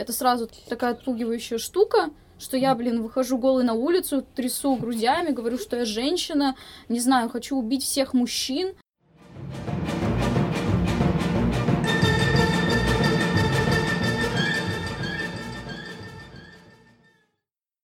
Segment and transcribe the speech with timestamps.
[0.00, 2.08] это сразу такая отпугивающая штука,
[2.38, 6.56] что я, блин, выхожу голой на улицу, трясу грудями, говорю, что я женщина,
[6.88, 8.72] не знаю, хочу убить всех мужчин.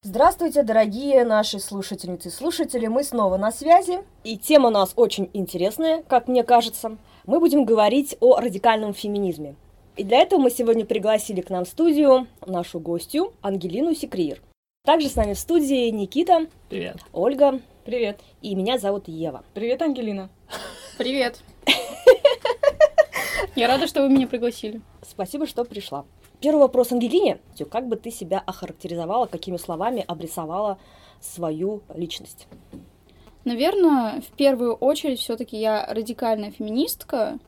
[0.02, 5.28] Здравствуйте, дорогие наши слушательницы и слушатели, мы снова на связи, и тема у нас очень
[5.34, 6.96] интересная, как мне кажется.
[7.26, 9.56] Мы будем говорить о радикальном феминизме.
[9.96, 14.42] И для этого мы сегодня пригласили к нам в студию нашу гостью Ангелину Секриер.
[14.84, 16.48] Также с нами в студии Никита.
[16.69, 16.98] Привет.
[17.14, 17.60] Ольга.
[17.86, 18.20] Привет.
[18.42, 19.42] И меня зовут Ева.
[19.55, 20.28] Привет, Ангелина.
[20.98, 21.41] Привет.
[23.56, 24.82] Я рада, что вы меня пригласили.
[25.00, 26.05] Спасибо, что пришла.
[26.41, 27.38] Первый вопрос Ангелине.
[27.70, 30.78] Как бы ты себя охарактеризовала, какими словами обрисовала
[31.20, 32.48] свою личность?
[33.47, 37.38] Наверное, в первую очередь все-таки я радикальная феминистка,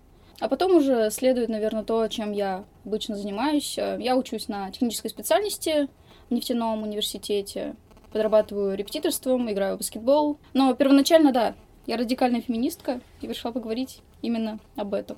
[0.41, 3.77] а потом уже следует, наверное, то, чем я обычно занимаюсь.
[3.77, 5.89] Я учусь на технической специальности
[6.31, 7.75] в нефтяном университете,
[8.13, 10.39] подрабатываю репетиторством, играю в баскетбол.
[10.53, 11.55] Но первоначально, да,
[11.87, 15.17] я радикальная феминистка и решила поговорить именно об этом.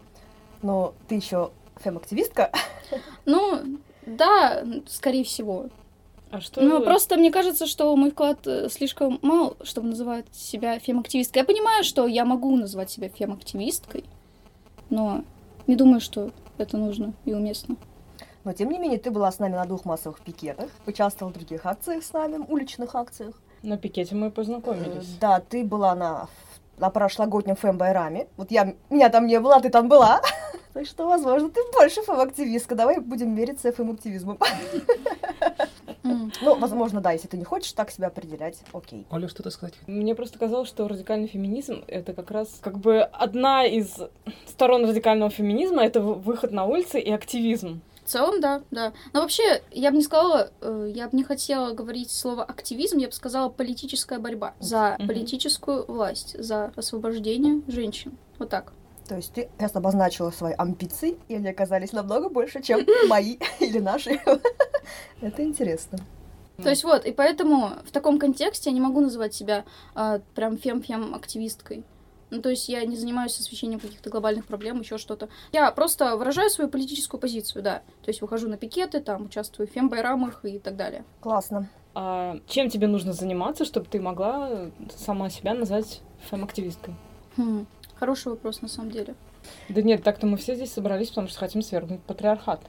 [0.62, 1.50] Но ты еще
[1.82, 2.52] фем-активистка?
[3.24, 5.68] Ну, да, скорее всего.
[6.30, 6.60] А что?
[6.60, 11.40] Ну, просто мне кажется, что мой вклад э, слишком мал, чтобы называть себя фем-активисткой.
[11.42, 14.04] Я понимаю, что я могу назвать себя фем-активисткой,
[14.90, 15.24] но
[15.66, 17.76] не думаю, что это нужно и уместно.
[18.44, 21.66] Но, тем не менее, ты была с нами на двух массовых пикетах, участвовала в других
[21.66, 23.34] акциях с нами, уличных акциях.
[23.62, 25.04] На пикете мы познакомились.
[25.16, 26.28] Э, Да, ты была на,
[26.80, 28.26] на прошлогоднем фэм-байраме.
[28.36, 30.20] Вот я, меня там не было, а ты там была.
[30.72, 32.76] Так что, возможно, ты больше фэм-активистка.
[32.76, 34.38] Давай будем мериться фэм-активизмом.
[36.42, 39.06] Ну, возможно, да, если ты не хочешь так себя определять, окей.
[39.10, 39.74] Оля, что-то сказать?
[39.86, 43.96] Мне просто казалось, что радикальный феминизм— это как раз как бы одна из
[44.46, 47.82] сторон радикального феминизма— это вы- выход на улицы и активизм.
[48.10, 48.92] В целом, да, да.
[49.12, 53.06] Но вообще, я бы не сказала, э, я бы не хотела говорить слово активизм, я
[53.06, 58.18] бы сказала политическая борьба за политическую власть, за освобождение женщин.
[58.40, 58.72] Вот так.
[59.06, 63.78] То есть ты сейчас обозначила свои амбиции, и они оказались намного больше, чем мои или
[63.78, 64.20] наши.
[65.20, 66.00] Это интересно.
[66.56, 69.64] То есть вот, и поэтому в таком контексте я не могу называть себя
[69.94, 71.84] а, прям фем-фем-активисткой.
[72.30, 75.28] Ну, то есть я не занимаюсь освещением каких-то глобальных проблем, еще что-то.
[75.52, 77.82] Я просто выражаю свою политическую позицию, да.
[78.02, 81.04] То есть выхожу на пикеты, там, участвую в фем-байрамах и так далее.
[81.20, 81.68] Классно.
[81.94, 86.94] А чем тебе нужно заниматься, чтобы ты могла сама себя назвать фем-активисткой?
[87.36, 89.14] Хм, хороший вопрос, на самом деле.
[89.68, 92.60] Да нет, так-то мы все здесь собрались, потому что хотим свергнуть патриархат.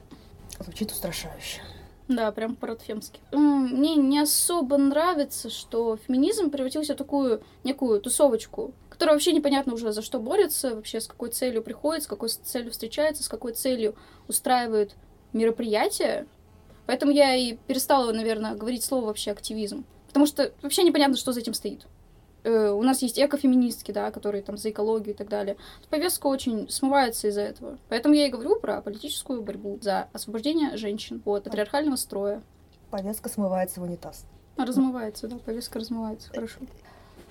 [0.58, 1.60] Звучит устрашающе.
[2.08, 3.20] Да, прям по-фемски.
[3.32, 9.90] Мне не особо нравится, что феминизм превратился в такую некую тусовочку, которая вообще непонятно уже
[9.92, 13.96] за что борется, вообще с какой целью приходит, с какой целью встречается, с какой целью
[14.28, 14.94] устраивает
[15.32, 16.28] мероприятия.
[16.86, 19.84] Поэтому я и перестала, наверное, говорить слово вообще активизм.
[20.06, 21.88] Потому что вообще непонятно, что за этим стоит.
[22.44, 25.56] Э, У нас есть экофеминистки, да, которые там за экологию и так далее.
[25.90, 27.78] Повестка очень смывается из-за этого.
[27.88, 32.40] Поэтому я и говорю про политическую борьбу за освобождение женщин от патриархального строя.
[32.92, 34.26] Повестка смывается в унитаз.
[34.56, 36.60] Размывается, да, повестка размывается, хорошо.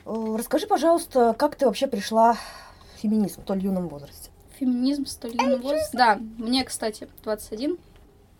[0.05, 4.29] Э, Расскажи, пожалуйста, как ты вообще пришла в феминизм в столь юном возрасте?
[4.59, 5.93] Феминизм, столь юный возраст.
[5.93, 7.77] Да, мне, кстати, 21.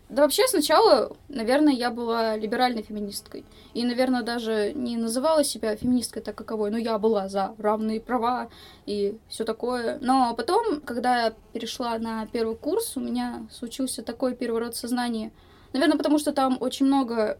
[0.08, 3.46] Да вообще сначала, наверное, я была либеральной феминисткой.
[3.72, 8.50] И, наверное, даже не называла себя феминисткой так каковой, но я была за равные права
[8.84, 9.98] и все такое.
[10.02, 15.32] Но потом, когда я перешла на первый курс, у меня случился такой переворот сознания.
[15.72, 17.38] Наверное, потому что там очень много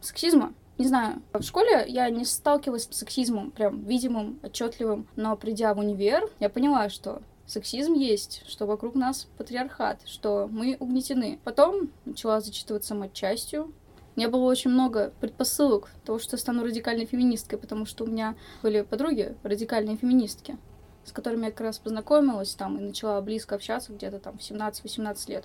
[0.00, 0.54] сексизма.
[0.78, 5.78] Не знаю, в школе я не сталкивалась с сексизмом, прям видимым, отчетливым, но придя в
[5.78, 11.38] универ, я поняла, что сексизм есть, что вокруг нас патриархат, что мы угнетены.
[11.44, 13.72] Потом начала зачитываться матчастью.
[14.14, 18.06] У меня было очень много предпосылок того, что я стану радикальной феминисткой, потому что у
[18.06, 20.58] меня были подруги радикальные феминистки,
[21.04, 25.30] с которыми я как раз познакомилась там и начала близко общаться где-то там в 17-18
[25.30, 25.44] лет.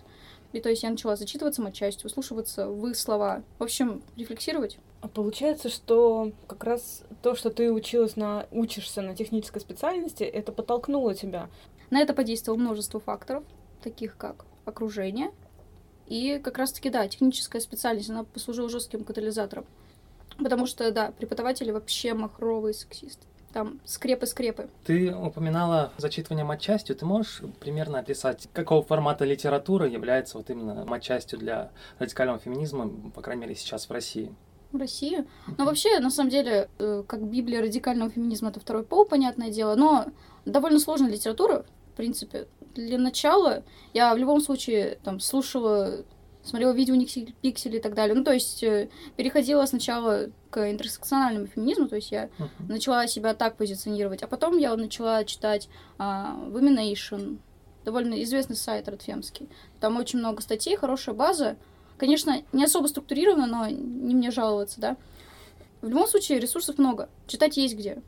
[0.52, 3.44] И то есть я начала зачитываться матчастью, вслушиваться в их слова.
[3.60, 4.77] В общем, рефлексировать.
[5.01, 10.51] А получается, что как раз то, что ты училась на, учишься на технической специальности, это
[10.51, 11.50] подтолкнуло тебя.
[11.89, 13.44] На это подействовало множество факторов,
[13.83, 15.31] таких как окружение.
[16.06, 19.65] И как раз-таки, да, техническая специальность, она послужила жестким катализатором.
[20.38, 23.25] Потому что, да, преподаватели вообще махровые сексисты.
[23.53, 24.69] Там скрепы-скрепы.
[24.86, 26.95] Ты упоминала зачитывание матчастью.
[26.95, 33.21] Ты можешь примерно описать, какого формата литературы является вот именно матчастью для радикального феминизма, по
[33.21, 34.33] крайней мере, сейчас в России?
[34.71, 35.25] В России.
[35.57, 39.75] Но вообще, на самом деле, э, как Библия радикального феминизма, это второй пол, понятное дело,
[39.75, 40.06] но
[40.45, 42.47] довольно сложная литература, в принципе.
[42.75, 43.63] Для начала
[43.94, 46.06] я в любом случае там слушала
[46.44, 48.15] смотрела видео Никси Пиксели и так далее.
[48.15, 52.50] Ну, то есть э, переходила сначала к интерсекциональному феминизму, то есть я Мгм.
[52.67, 55.69] начала себя так позиционировать, а потом я начала читать
[56.00, 57.38] а, Women Nation,
[57.85, 59.50] довольно известный сайт Радфемский.
[59.79, 61.57] Там очень много статей, хорошая база.
[62.01, 64.98] Конечно, не особо структурировано, но не мне жаловаться, да.
[65.81, 67.09] В любом случае, ресурсов много.
[67.27, 68.01] Читать есть где.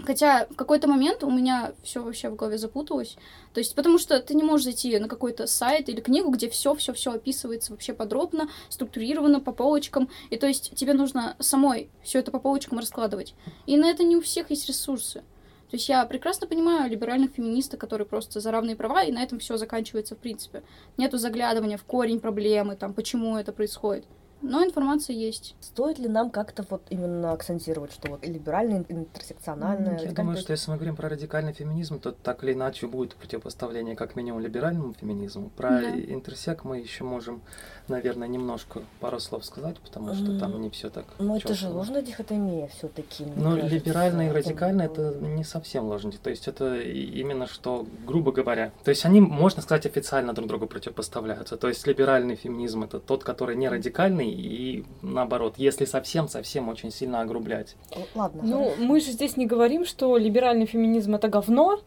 [0.00, 3.16] Хотя в какой-то момент у меня все вообще в голове запуталось.
[3.54, 6.74] То есть, потому что ты не можешь зайти на какой-то сайт или книгу, где все,
[6.74, 10.10] все, все описывается вообще подробно, структурировано по полочкам.
[10.28, 13.34] И то есть тебе нужно самой все это по полочкам раскладывать.
[13.64, 15.22] И на это не у всех есть ресурсы.
[15.72, 19.38] То есть я прекрасно понимаю либеральных феминисток, которые просто за равные права, и на этом
[19.38, 20.62] все заканчивается в принципе.
[20.98, 24.04] Нету заглядывания в корень проблемы, там, почему это происходит.
[24.42, 25.54] Но информация есть.
[25.60, 29.92] Стоит ли нам как-то вот именно акцентировать, что вот либеральное, интерсекциональное...
[29.92, 33.14] Я радикальное- думаю, что если мы говорим про радикальный феминизм, то так или иначе будет
[33.14, 35.50] противопоставление как минимум либеральному феминизму.
[35.56, 35.90] Про Да.
[35.90, 37.40] интерсек мы еще можем,
[37.88, 41.04] наверное, немножко пару слов сказать, потому что там не все так.
[41.18, 43.24] Ну, это же ложная дихотомия все-таки.
[43.36, 46.12] Но либеральное и радикальное это не совсем ложно.
[46.22, 50.66] То есть это именно что, грубо говоря, то есть они, можно сказать, официально друг другу
[50.66, 51.56] противопоставляются.
[51.56, 57.20] То есть либеральный феминизм это тот, который не радикальный, и наоборот, если совсем-совсем очень сильно
[57.20, 57.76] огрублять.
[58.14, 58.42] Ладно.
[58.44, 61.80] Ну, мы же здесь не говорим, что либеральный феминизм это говно.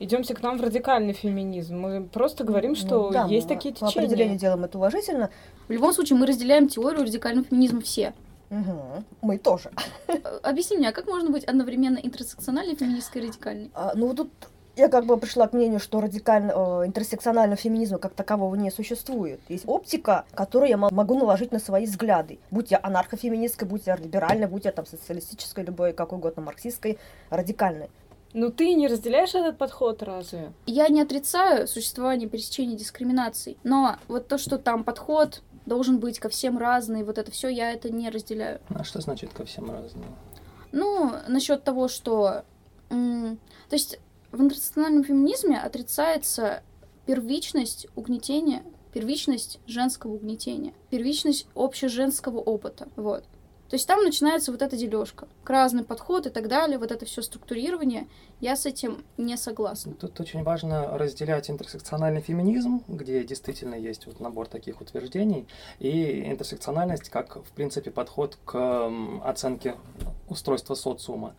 [0.00, 1.78] Идемте к нам в радикальный феминизм.
[1.78, 5.30] Мы просто говорим, Ну, что да, есть мы такие По определению делаем это уважительно.
[5.68, 8.12] В любом случае, мы разделяем теорию радикального феминизма все.
[8.50, 9.04] Мгм.
[9.22, 9.70] Мы тоже.
[10.08, 13.70] Э, Объясни мне, а как можно быть одновременно интерсекциональной, феминисткой и радикальной?
[13.74, 14.30] А, ну, вот тут
[14.76, 19.40] я как бы пришла к мнению, что радикально, э, интерсекционального феминизма как такового не существует.
[19.48, 22.38] Есть оптика, которую я мо- могу наложить на свои взгляды.
[22.50, 26.98] Будь я анархофеминисткой, будь я либеральной, будь я там социалистической, любой, какой угодно, марксистской,
[27.30, 27.88] радикальной.
[28.32, 30.52] Ну ты не разделяешь этот подход разве?
[30.66, 36.28] Я не отрицаю существование пересечения дискриминаций, но вот то, что там подход должен быть ко
[36.28, 38.60] всем разный, вот это все, я это не разделяю.
[38.70, 40.04] А что значит ко всем разные?
[40.72, 42.42] Ну, насчет того, что...
[42.90, 43.38] м,
[43.68, 44.00] то есть
[44.34, 46.62] в интернациональном феминизме отрицается
[47.06, 52.88] первичность угнетения, первичность женского угнетения, первичность общеженского опыта.
[52.96, 53.24] Вот.
[53.70, 57.22] То есть там начинается вот эта дележка, разный подход и так далее, вот это все
[57.22, 58.06] структурирование.
[58.40, 59.94] Я с этим не согласна.
[59.94, 65.48] Тут очень важно разделять интерсекциональный феминизм, где действительно есть вот набор таких утверждений,
[65.78, 68.90] и интерсекциональность как, в принципе, подход к
[69.24, 69.76] оценке
[70.28, 71.34] устройства социума.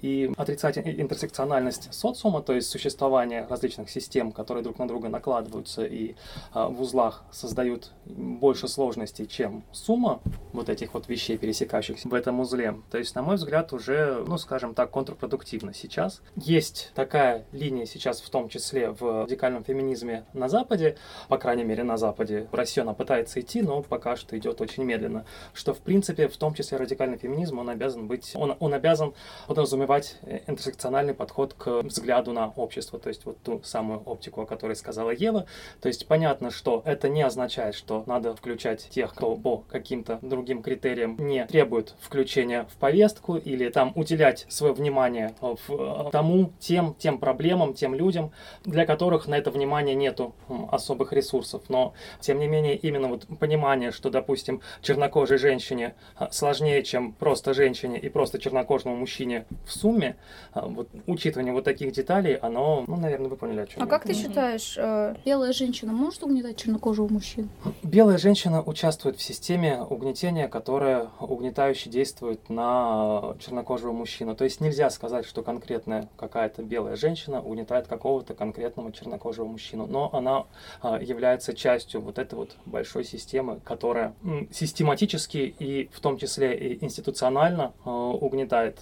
[0.00, 6.14] И отрицать интерсекциональность социума, то есть существование различных систем, которые друг на друга накладываются и
[6.52, 10.20] а, в узлах создают больше сложностей, чем сумма
[10.52, 12.76] вот этих вот вещей, пересекающихся в этом узле.
[12.90, 16.22] То есть, на мой взгляд, уже, ну, скажем так, контрпродуктивно сейчас.
[16.36, 20.96] Есть такая линия сейчас, в том числе в радикальном феминизме на Западе,
[21.28, 22.48] по крайней мере, на Западе.
[22.50, 25.24] В Россию она пытается идти, но пока что идет очень медленно.
[25.52, 29.14] Что, в принципе, в том числе радикальный феминизм, он обязан быть, он, он обязан
[29.46, 29.79] подразумевать
[30.22, 34.76] э, интерсекциональный подход к взгляду на общество, то есть вот ту самую оптику, о которой
[34.76, 35.46] сказала Ева.
[35.80, 40.62] То есть понятно, что это не означает, что надо включать тех, кто по каким-то другим
[40.62, 46.52] критериям не требует включения в повестку или там уделять свое внимание э, в, э, тому,
[46.58, 48.32] тем, тем проблемам, тем людям,
[48.64, 50.34] для которых на это внимание нету
[50.70, 51.62] особых ресурсов.
[51.68, 55.94] Но, тем не менее, именно вот понимание, что, допустим, чернокожей женщине
[56.30, 60.16] сложнее, чем просто женщине и просто чернокожему мужчине в сумме,
[60.52, 63.90] а, вот учитывание вот таких деталей, оно, ну, наверное, вы поняли, о чем А я.
[63.90, 67.48] как ты считаешь, э, белая женщина может угнетать чернокожего мужчину?
[67.82, 74.34] Белая женщина участвует в системе угнетения, которая угнетающе действует на чернокожего мужчину.
[74.34, 80.10] То есть нельзя сказать, что конкретная какая-то белая женщина угнетает какого-то конкретного чернокожего мужчину, но
[80.12, 80.46] она
[80.82, 84.14] а, является частью вот этой вот большой системы, которая
[84.52, 88.80] систематически и в том числе и институционально а, угнетает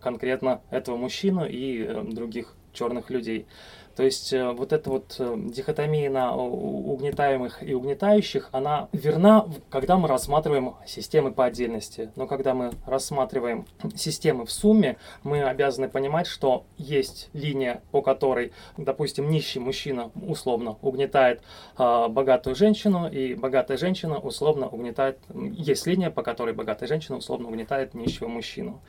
[0.00, 3.46] конкретно этого мужчину и э, других черных людей.
[3.96, 9.96] То есть э, вот эта вот э, дихотомия на угнетаемых и угнетающих, она верна, когда
[9.96, 12.10] мы рассматриваем системы по отдельности.
[12.14, 13.64] Но когда мы рассматриваем
[13.96, 20.76] системы в сумме, мы обязаны понимать, что есть линия, по которой, допустим, нищий мужчина условно
[20.82, 21.40] угнетает
[21.78, 25.18] а, богатую женщину, и богатая женщина условно угнетает...
[25.34, 28.82] Есть линия, по которой богатая женщина условно угнетает нищего мужчину.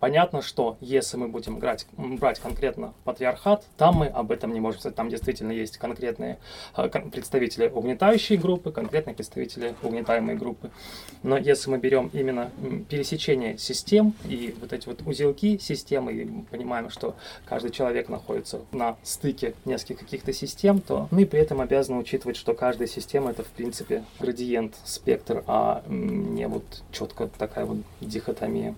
[0.00, 4.60] Понятно, что если мы будем брать, брать конкретно патриархат, там мы об этом этом не
[4.60, 4.96] можем сказать.
[4.96, 6.38] Там действительно есть конкретные
[6.74, 10.70] а, представители угнетающей группы, конкретные представители угнетаемой группы.
[11.22, 12.50] Но если мы берем именно
[12.88, 18.96] пересечение систем и вот эти вот узелки системы, и понимаем, что каждый человек находится на
[19.02, 23.48] стыке нескольких каких-то систем, то мы при этом обязаны учитывать, что каждая система это в
[23.48, 28.74] принципе градиент, спектр, а не вот четко такая вот дихотомия.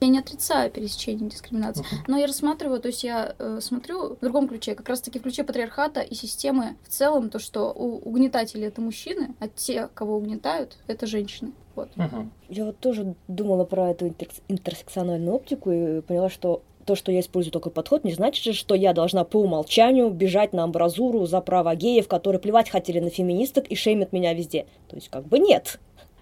[0.00, 2.04] Я не отрицаю пересечение дискриминации, uh-huh.
[2.08, 5.22] но я рассматриваю, то есть я э, смотрю в другом ключе, как раз таки в
[5.22, 10.16] ключе патриархата и системы в целом, то, что у угнетателей это мужчины, а те, кого
[10.16, 11.52] угнетают, это женщины.
[11.74, 11.90] Вот.
[11.96, 12.28] Uh-huh.
[12.48, 17.20] Я вот тоже думала про эту интер- интерсекциональную оптику и поняла, что то, что я
[17.20, 21.40] использую такой подход, не значит же, что я должна по умолчанию бежать на амбразуру за
[21.40, 24.66] права геев, которые плевать хотели на феминисток и шеймят меня везде.
[24.88, 25.78] То есть как бы нет.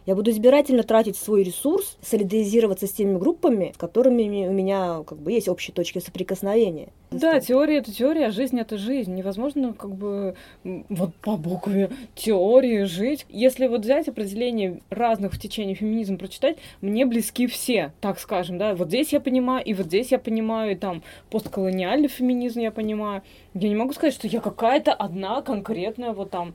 [0.09, 5.19] Я буду избирательно тратить свой ресурс, солидаризироваться с теми группами, с которыми у меня как
[5.19, 6.89] бы есть общие точки соприкосновения.
[7.11, 9.15] Да, теория это теория, а жизнь это жизнь.
[9.15, 10.35] Невозможно как бы
[10.65, 13.27] вот по букве теории жить.
[13.29, 18.75] Если вот взять определение разных в течение феминизма прочитать, мне близки все, так скажем, да.
[18.75, 23.21] Вот здесь я понимаю, и вот здесь я понимаю, и там постколониальный феминизм я понимаю.
[23.53, 26.55] Я не могу сказать, что я какая-то одна конкретная вот там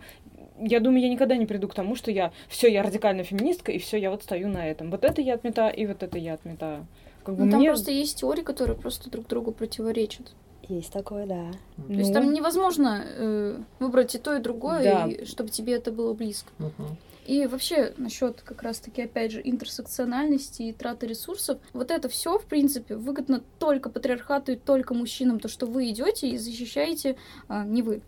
[0.59, 3.79] я думаю, я никогда не приду к тому, что я все, я радикальная феминистка, и
[3.79, 4.91] все, я вот стою на этом.
[4.91, 6.85] Вот это я отметаю, и вот это я отметаю.
[7.23, 7.67] Как бы ну, мне...
[7.67, 10.31] Там просто есть теории, которые просто друг другу противоречат.
[10.69, 11.51] Есть такое, да.
[11.75, 11.99] То ну...
[11.99, 15.07] есть там невозможно э, выбрать и то, и другое, да.
[15.07, 16.51] и, чтобы тебе это было близко.
[16.59, 16.97] Угу.
[17.25, 22.45] И вообще насчет как раз-таки, опять же, интерсекциональности и траты ресурсов, вот это все, в
[22.45, 27.15] принципе, выгодно только патриархату и только мужчинам, то, что вы идете и защищаете
[27.47, 28.01] а, не вы.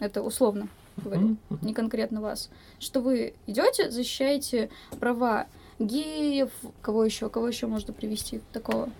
[0.00, 1.58] Это условно говорю, mm-hmm.
[1.62, 4.70] не конкретно вас, что вы идете, защищаете
[5.00, 5.46] права
[5.78, 8.90] геев, кого еще, кого еще можно привести такого?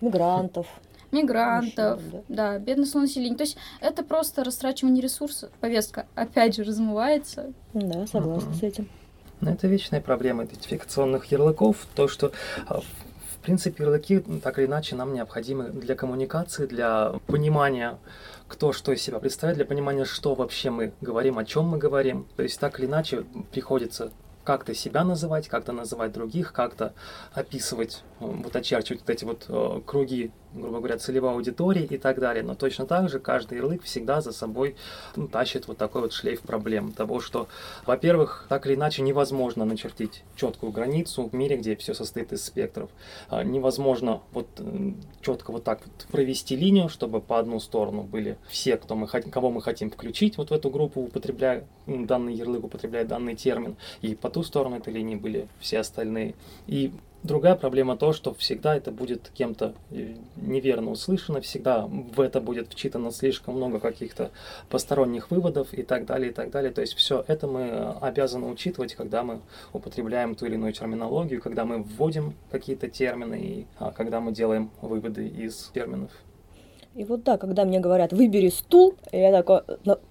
[0.00, 0.66] Мигрантов.
[1.12, 2.52] Мигрантов, Мужчин, да.
[2.54, 3.36] да, бедностного населения.
[3.36, 5.50] То есть это просто растрачивание ресурсов.
[5.60, 7.52] Повестка опять же размывается.
[7.74, 8.58] Да, согласна mm-hmm.
[8.58, 8.88] с этим.
[9.42, 12.32] Но это вечная проблема идентификационных ярлыков, то, что
[12.66, 12.80] а,
[13.42, 17.98] в принципе, ярлыки так или иначе нам необходимы для коммуникации, для понимания
[18.46, 22.28] кто что из себя представляет, для понимания, что вообще мы говорим, о чем мы говорим.
[22.36, 24.12] То есть так или иначе приходится
[24.44, 26.92] как-то себя называть, как-то называть других, как-то
[27.32, 32.42] описывать, вот очерчивать вот эти вот э, круги грубо говоря, целевой аудитории и так далее.
[32.42, 34.76] Но точно так же каждый ярлык всегда за собой
[35.16, 36.92] ну, тащит вот такой вот шлейф проблем.
[36.92, 37.48] Того, что,
[37.86, 42.90] во-первых, так или иначе невозможно начертить четкую границу в мире, где все состоит из спектров.
[43.28, 44.46] А, невозможно вот
[45.20, 49.50] четко вот так вот провести линию, чтобы по одну сторону были все, кто мы, кого
[49.50, 54.30] мы хотим включить вот в эту группу, употребляя данный ярлык, употребляя данный термин, и по
[54.30, 56.34] ту сторону этой линии были все остальные.
[56.66, 56.92] И
[57.22, 62.72] Другая проблема то, что всегда это будет кем-то э, неверно услышано, всегда в это будет
[62.72, 64.32] вчитано слишком много каких-то
[64.68, 66.72] посторонних выводов и так далее, и так далее.
[66.72, 69.40] То есть все это мы обязаны учитывать, когда мы
[69.72, 74.70] употребляем ту или иную терминологию, когда мы вводим какие-то термины и а, когда мы делаем
[74.80, 76.10] выводы из терминов.
[76.94, 79.62] И вот да, когда мне говорят, выбери стул, я такой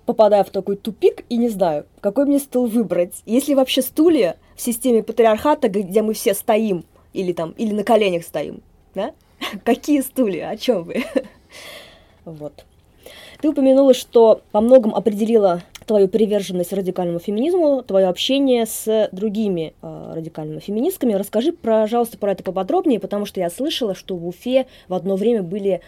[0.05, 3.21] попадаю в такой тупик и не знаю, какой мне стул выбрать.
[3.25, 8.23] Если вообще стулья в системе патриархата, где мы все стоим, или там, или на коленях
[8.23, 8.61] стоим,
[8.95, 9.13] да?
[9.63, 11.03] Какие стулья, о чем вы?
[12.25, 12.65] вот.
[13.41, 20.13] Ты упомянула, что по многом определила твою приверженность радикальному феминизму, твое общение с другими э,
[20.15, 21.13] радикальными феминистками.
[21.13, 25.41] Расскажи, пожалуйста, про это поподробнее, потому что я слышала, что в Уфе в одно время
[25.41, 25.81] были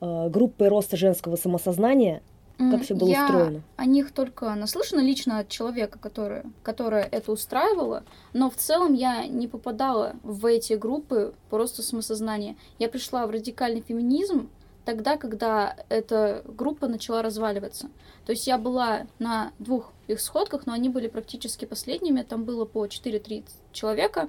[0.00, 2.22] э, группы роста женского самосознания,
[2.58, 3.62] как все было я устроено?
[3.76, 9.26] о них только наслышана лично от человека, который, которая это устраивала, но в целом я
[9.26, 12.56] не попадала в эти группы просто самосознания.
[12.78, 14.48] Я пришла в радикальный феминизм
[14.86, 17.90] тогда, когда эта группа начала разваливаться.
[18.24, 22.22] То есть я была на двух их сходках, но они были практически последними.
[22.22, 24.28] Там было по 4-3 человека.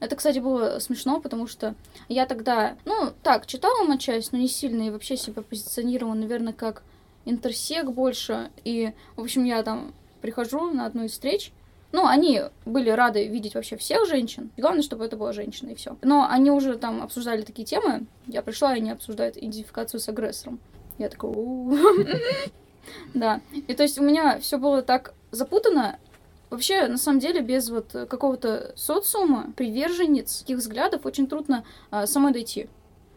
[0.00, 1.74] Это, кстати, было смешно, потому что
[2.08, 6.82] я тогда, ну, так, читала матчасть, но не сильно, и вообще себя позиционировала, наверное, как
[7.24, 8.50] интерсек больше.
[8.64, 11.52] И, в общем, я там прихожу на одну из встреч.
[11.92, 14.50] Ну, они были рады видеть вообще всех женщин.
[14.56, 15.96] Главное, чтобы это была женщина, и все.
[16.02, 18.06] Но они уже там обсуждали такие темы.
[18.26, 20.60] Я пришла, и они обсуждают идентификацию с агрессором.
[20.98, 21.32] Я такая,
[23.14, 23.40] Да.
[23.52, 25.98] И то есть у меня все было так запутано.
[26.48, 32.32] Вообще, на самом деле, без вот какого-то социума, приверженец таких взглядов очень трудно а, самой
[32.32, 32.68] дойти.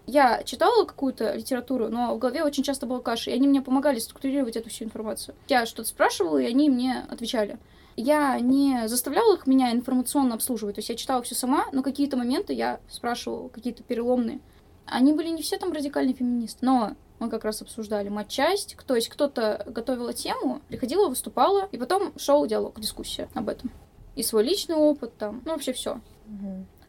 [0.05, 3.99] Я читала какую-то литературу, но в голове очень часто была каша, и они мне помогали
[3.99, 5.35] структурировать эту всю информацию.
[5.47, 7.57] Я что-то спрашивала, и они мне отвечали.
[7.95, 12.17] Я не заставляла их меня информационно обслуживать, то есть я читала все сама, но какие-то
[12.17, 14.39] моменты я спрашивала, какие-то переломные.
[14.85, 18.75] Они были не все там радикальные феминисты, но мы как раз обсуждали матчасть.
[18.85, 23.71] То есть кто-то готовила тему, приходила, выступала, и потом шел диалог, дискуссия об этом.
[24.15, 26.01] И свой личный опыт там, ну вообще все.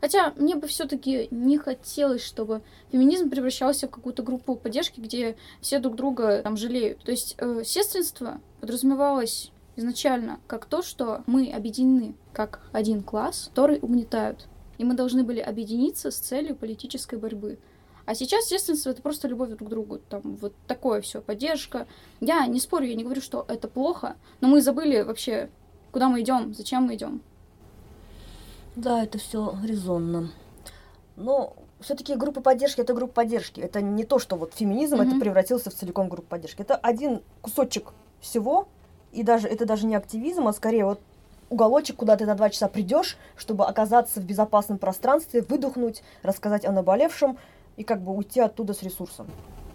[0.04, 2.60] Хотя мне бы все-таки не хотелось, чтобы
[2.92, 7.02] феминизм превращался в какую-то группу поддержки, где все друг друга там жалеют.
[7.02, 13.78] То есть э, сестринство подразумевалось изначально как то, что мы объединены как один класс, который
[13.80, 14.46] угнетают.
[14.76, 17.58] И мы должны были объединиться с целью политической борьбы.
[18.04, 20.00] А сейчас сестринство это просто любовь друг к другу.
[20.10, 21.86] Там вот такое все, поддержка.
[22.20, 25.48] Я не спорю, я не говорю, что это плохо, но мы забыли вообще,
[25.92, 27.22] куда мы идем, зачем мы идем.
[28.76, 30.30] Да, это все резонно.
[31.16, 33.60] Но все-таки группа поддержки это группа поддержки.
[33.60, 35.08] Это не то, что вот феминизм Мгм.
[35.08, 36.62] это превратился в целиком группу поддержки.
[36.62, 38.68] Это один кусочек всего,
[39.12, 41.00] и даже это даже не активизм, а скорее вот
[41.50, 46.72] уголочек, куда ты на два часа придешь, чтобы оказаться в безопасном пространстве, выдохнуть, рассказать о
[46.72, 47.38] наболевшем
[47.76, 49.28] и как бы уйти оттуда с ресурсом.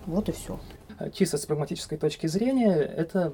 [0.05, 0.59] Вот и все.
[0.99, 3.33] Э, Чисто с прагматической точки зрения, это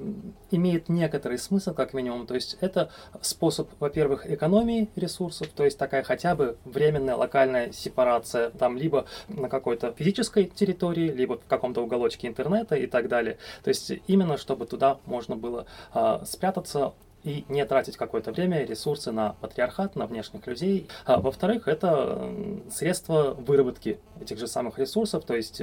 [0.51, 2.27] имеет некоторый смысл, как минимум.
[2.27, 2.91] То есть это
[3.21, 9.49] способ, во-первых, экономии ресурсов, то есть такая хотя бы временная локальная сепарация, там либо на
[9.49, 13.37] какой-то физической территории, либо в каком-то уголочке интернета и так далее.
[13.63, 16.93] То есть именно чтобы туда можно было а, спрятаться
[17.25, 20.87] и не тратить какое-то время, ресурсы на патриархат, на внешних людей.
[21.05, 22.31] А, во-вторых, это
[22.71, 25.61] средство выработки этих же самых ресурсов, то есть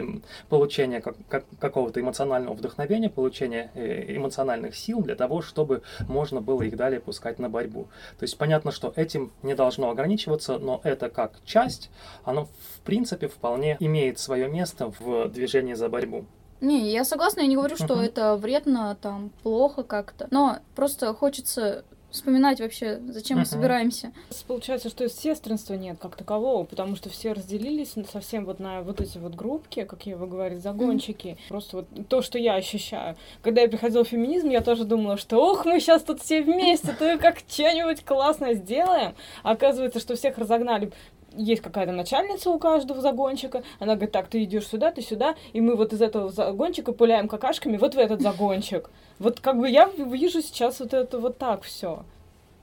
[0.48, 6.62] получение как- как- какого-то эмоционального вдохновения, получение э, эмоциональных сил для того, чтобы можно было
[6.62, 7.84] их далее пускать на борьбу.
[8.18, 11.90] То есть понятно, что этим не должно ограничиваться, но это как часть,
[12.24, 16.24] оно в принципе вполне имеет свое место в движении за борьбу.
[16.62, 20.28] Не, я согласна, я не говорю, что это вредно, там, плохо как-то.
[20.30, 23.50] Но просто хочется вспоминать вообще, зачем мы Мгм.
[23.50, 24.12] собираемся.
[24.46, 29.16] Получается, что сестринства нет как такового, потому что все разделились совсем вот на вот эти
[29.16, 31.38] вот группки, как я вы говорите, загончики.
[31.48, 33.16] Просто вот то, что я ощущаю.
[33.40, 36.92] Когда я приходила в феминизм, я тоже думала, что ох, мы сейчас тут все вместе,
[36.98, 39.14] то как что-нибудь классное сделаем.
[39.42, 40.92] А оказывается, что всех разогнали
[41.36, 45.60] есть какая-то начальница у каждого загончика, она говорит, так, ты идешь сюда, ты сюда, и
[45.60, 48.90] мы вот из этого загончика пуляем какашками вот в этот загончик.
[49.18, 52.04] Вот как бы я вижу сейчас вот это вот так все.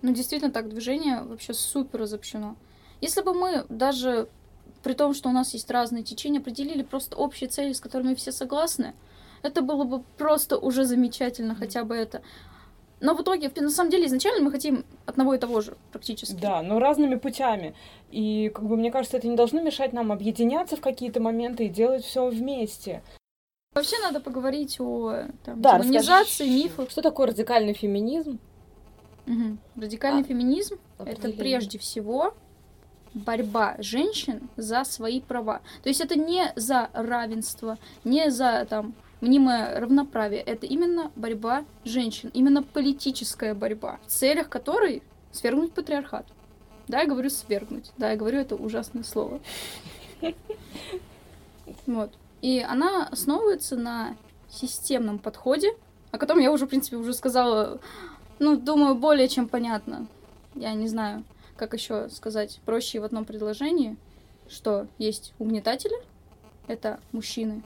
[0.01, 2.55] Ну, действительно, так движение вообще супер разобщено.
[3.01, 4.27] Если бы мы даже
[4.83, 8.31] при том, что у нас есть разные течения, определили просто общие цели, с которыми все
[8.31, 8.93] согласны,
[9.41, 12.21] это было бы просто уже замечательно, хотя бы это.
[13.01, 16.33] Но в итоге, на самом деле, изначально мы хотим одного и того же практически.
[16.39, 17.73] Да, но разными путями.
[18.11, 21.69] И, как бы, мне кажется, это не должно мешать нам объединяться в какие-то моменты и
[21.69, 23.01] делать все вместе.
[23.73, 26.49] Вообще надо поговорить о там, Да, демонизации, расскажи.
[26.49, 26.89] мифах.
[26.89, 28.39] Что такое радикальный феминизм?
[29.25, 29.59] Мгм.
[29.75, 32.33] Радикальный А, феминизм это прежде всего
[33.13, 35.61] борьба женщин за свои права.
[35.83, 40.41] То есть это не за равенство, не за там мнимое равноправие.
[40.41, 46.25] Это именно борьба женщин, именно политическая борьба, в целях которой свергнуть патриархат.
[46.87, 47.91] Да, я говорю свергнуть.
[47.97, 49.39] Да, я говорю это ужасное слово.
[51.85, 52.11] Вот.
[52.41, 54.15] И она основывается на
[54.49, 55.69] системном подходе,
[56.11, 57.79] о котором я уже, в принципе, уже сказала,
[58.39, 60.07] ну, думаю, более чем понятно.
[60.55, 61.23] Я не знаю,
[61.55, 63.97] как еще сказать проще в одном предложении,
[64.47, 65.95] что есть угнетатели,
[66.67, 67.61] это мужчины,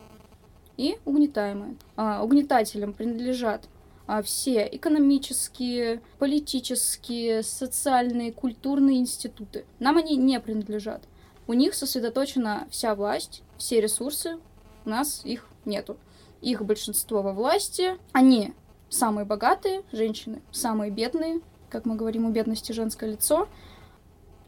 [0.77, 1.75] и угнетаемые.
[1.95, 3.67] А, угнетателям принадлежат
[4.05, 9.65] а, все экономические, политические, социальные, культурные институты.
[9.79, 11.03] Нам они не принадлежат.
[11.47, 14.37] У них сосредоточена вся власть, все ресурсы,
[14.85, 15.97] у нас их нету.
[16.41, 18.53] Их большинство во власти, они
[18.89, 23.47] самые богатые, женщины самые бедные, как мы говорим, у бедности женское лицо.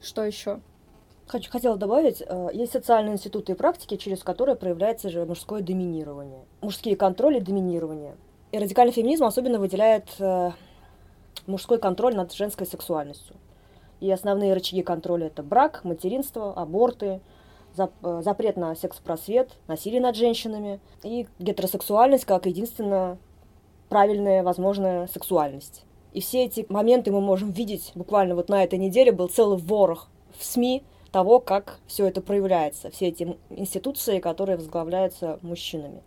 [0.01, 0.59] Что еще?
[1.27, 6.45] Хочу, хотела добавить, э, есть социальные институты и практики, через которые проявляется же мужское доминирование.
[6.61, 8.15] Мужские контроли и доминирование.
[8.51, 10.51] И радикальный феминизм особенно выделяет э,
[11.47, 13.35] мужской контроль над женской сексуальностью.
[14.01, 17.21] И основные рычаги контроля это брак, материнство, аборты,
[17.75, 23.17] э, запрет на секс-просвет, насилие над женщинами и гетеросексуальность как единственная
[23.89, 25.85] правильная возможная сексуальность.
[26.13, 30.07] И все эти моменты мы можем видеть буквально вот на этой неделе был целый ворох
[30.37, 30.83] в СМИ
[31.15, 36.01] того, как все это проявляется, все эти институции, которые возглавляются мужчинами.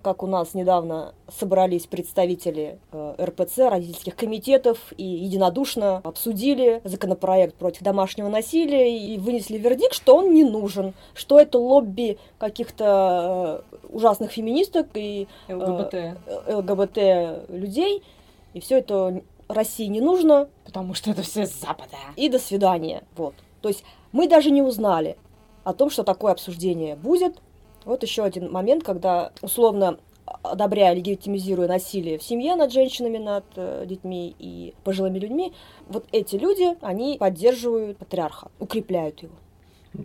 [0.00, 7.82] Как у нас недавно собрались представители э, РПЦ, родительских комитетов и единодушно обсудили законопроект против
[7.82, 14.30] домашнего насилия и вынесли вердикт, что он не нужен, что это лобби каких-то э, ужасных
[14.30, 15.94] феминисток и ЛГБТ.
[15.94, 16.14] э,
[16.46, 18.04] ЛГБТ людей,
[18.52, 21.96] и все это России не нужно, Потому что это все с Запада.
[22.14, 23.02] и до свидания.
[23.16, 23.34] Вот.
[23.60, 23.82] То есть
[24.14, 25.16] мы даже не узнали
[25.64, 27.36] о том, что такое обсуждение будет.
[27.84, 29.98] Вот еще один момент, когда условно
[30.42, 35.52] одобряя, легитимизируя насилие в семье над женщинами, над э, детьми и пожилыми людьми,
[35.88, 39.34] вот эти люди, они поддерживают патриарха, укрепляют его.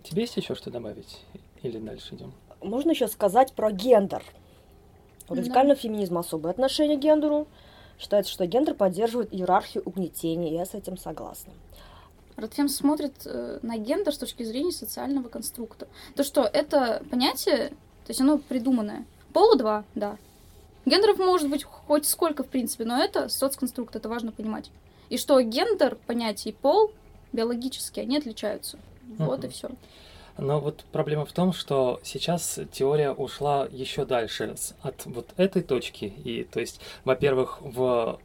[0.02, 1.20] Тебе есть еще что добавить?
[1.62, 2.32] Или дальше идем?
[2.60, 4.24] Можно еще сказать про гендер.
[5.28, 5.80] У радикального да.
[5.80, 7.46] феминизма особое отношение к гендеру.
[7.96, 11.52] Считается, что гендер поддерживает иерархию угнетения, я с этим согласна.
[12.40, 15.86] Радфем смотрит э, на гендер с точки зрения социального конструкта.
[16.16, 19.04] То, что это понятие, то есть оно придуманное.
[19.32, 20.16] Пола два, да.
[20.86, 24.70] Гендеров может быть хоть сколько, в принципе, но это соцконструкт, это важно понимать.
[25.08, 26.92] И что гендер, понятие и пол
[27.32, 28.78] биологически, они отличаются.
[29.18, 29.48] Вот uh-huh.
[29.48, 29.70] и все.
[30.38, 36.06] Но вот проблема в том, что сейчас теория ушла еще дальше от вот этой точки.
[36.24, 38.18] И то есть, во-первых, в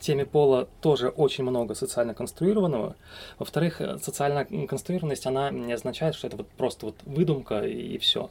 [0.00, 2.96] теме пола тоже очень много социально конструированного.
[3.38, 8.30] Во-вторых, социальная конструированность, она не означает, что это вот просто вот выдумка и, и все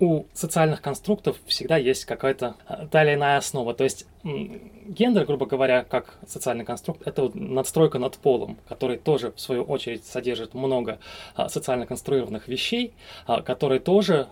[0.00, 3.74] у социальных конструктов всегда есть какая-то а, та или иная основа.
[3.74, 9.32] То есть гендер, грубо говоря, как социальный конструкт, это вот надстройка над полом, который тоже,
[9.32, 10.98] в свою очередь, содержит много
[11.34, 12.92] а, социально конструированных вещей,
[13.44, 14.28] которые тоже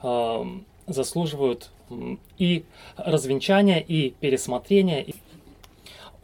[0.87, 1.71] заслуживают
[2.39, 2.65] и
[2.97, 5.05] развенчания, и пересмотрения.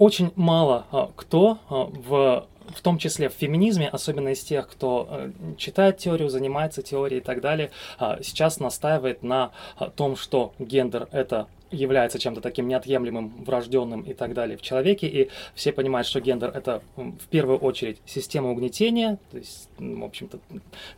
[0.03, 5.99] Очень мало кто в в том числе в феминизме, особенно из тех, кто э, читает
[5.99, 11.49] теорию, занимается теорией и так далее, а, сейчас настаивает на а, том, что гендер это
[11.73, 16.51] является чем-то таким неотъемлемым, врожденным и так далее в человеке, и все понимают, что гендер—
[16.55, 20.39] это в первую очередь система угнетения, то есть, в общем-то,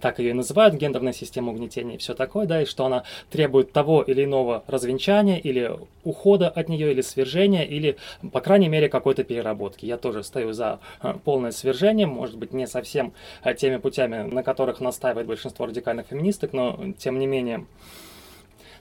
[0.00, 3.72] так ее и называют, гендерная система угнетения и все такое, да, и что она требует
[3.72, 5.70] того или иного развенчания, или
[6.02, 7.96] ухода от нее, или свержения, или,
[8.32, 9.86] по крайней мере, какой-то переработки.
[9.86, 14.42] Я тоже стою за э, полное свержение, может быть, не совсем э, теми путями, на
[14.42, 17.66] которых настаивает большинство радикальных феминисток, но, тем не менее,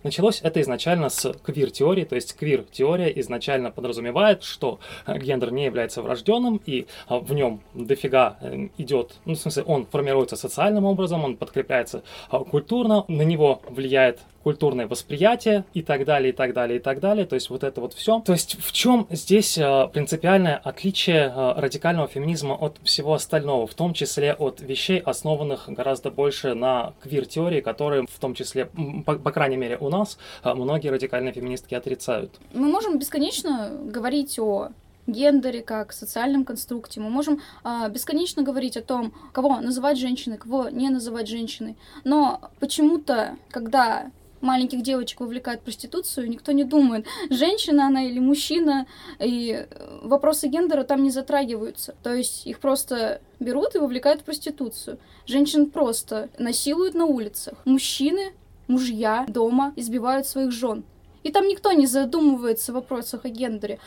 [0.04, 6.02] Началось это изначально с квир-теории, то есть квир-теория изначально подразумевает, что э, гендер не является
[6.02, 11.24] врожденным, и э, в нем дофига э, идет, ну, в смысле, он формируется социальным образом,
[11.24, 12.04] он подкрепляется
[12.52, 17.26] культурно, на него влияет культурное восприятие и так далее, и так далее, и так далее.
[17.26, 18.22] То есть вот это вот все.
[18.22, 23.74] То есть в чем здесь э, принципиальное отличие э, радикального феминизма от всего остального, в
[23.74, 28.66] том числе от вещей, основанных гораздо больше на квир-теории, которые в том числе,
[29.06, 32.40] по, по крайней мере у нас, э, многие радикальные феминистки отрицают.
[32.54, 34.70] Мы можем бесконечно говорить о
[35.08, 37.00] гендере, как социальном конструкте.
[37.00, 41.76] Мы можем э, бесконечно говорить о том, кого называть женщиной, кого не называть женщиной.
[42.04, 44.12] Но почему-то, когда
[44.44, 48.86] маленьких девочек вовлекают в проституцию, никто не думает, женщина она или мужчина,
[49.20, 51.96] и э, вопросы гендера там не затрагиваются.
[52.04, 55.00] То есть их просто берут и вовлекают в проституцию.
[55.26, 57.58] Женщин просто насилуют на улицах.
[57.66, 58.34] Мужчины,
[58.68, 60.84] мужья дома избивают своих жен.
[61.24, 63.80] И там никто не задумывается в вопросах о гендере.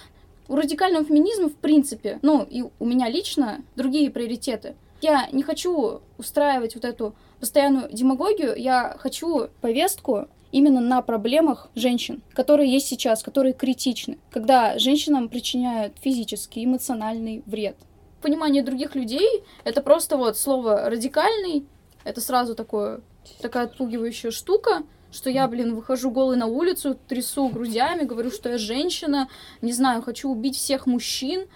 [0.48, 4.74] У радикального феминизма, в принципе, ну, и у меня лично другие приоритеты.
[5.02, 12.22] Я не хочу устраивать вот эту постоянную демагогию, я хочу повестку именно на проблемах женщин,
[12.32, 17.76] которые есть сейчас, которые критичны, когда женщинам причиняют физический, эмоциональный вред.
[18.22, 19.28] Понимание других людей—
[19.64, 21.66] это просто вот слово «радикальный»,
[22.04, 23.02] это сразу такое,
[23.42, 28.58] такая отпугивающая штука, что я, блин, выхожу голой на улицу, трясу грудями, говорю, что я
[28.58, 29.28] женщина,
[29.60, 31.46] не знаю, хочу убить всех мужчин,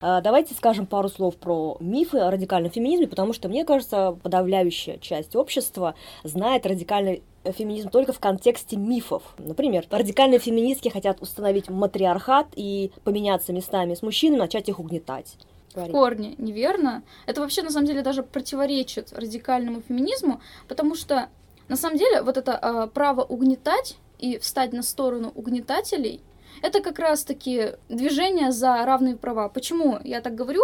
[0.00, 4.96] а, давайте скажем пару слов про мифы о радикальном феминизме, потому что, мне кажется, подавляющая
[4.98, 9.22] часть общества знает радикальный феминизм только в контексте мифов.
[9.38, 15.36] Например, радикальные феминистки хотят установить матриархат и поменяться местами с мужчинами, начать их угнетать.
[15.74, 17.02] В корне неверно.
[17.26, 21.28] Это вообще, на самом деле, даже противоречит радикальному феминизму, потому что,
[21.68, 26.20] на самом деле, вот это э, право угнетать и встать на сторону угнетателей—
[26.62, 29.48] это как раз-таки движение за равные права.
[29.48, 30.62] Почему я так говорю?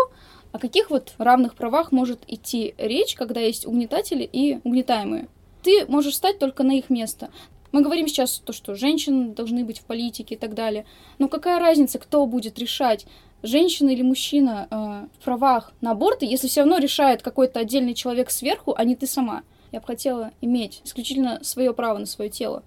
[0.52, 5.28] О каких вот равных правах может идти речь, когда есть угнетатели и угнетаемые?
[5.64, 7.30] Ты можешь стать только на их место.
[7.72, 10.84] Мы говорим сейчас то, что женщины должны быть в политике и так далее.
[11.18, 13.06] Но какая разница, кто будет решать,
[13.42, 18.30] женщина или мужчина э, в правах на аборты, если все равно решает какой-то отдельный человек
[18.30, 19.42] сверху, а не ты сама?
[19.72, 22.62] Я бы хотела иметь исключительно свое право на свое тело.